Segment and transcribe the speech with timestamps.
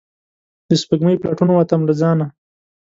[0.69, 2.25] د سپوږمۍ په لټون ووتم له ځانه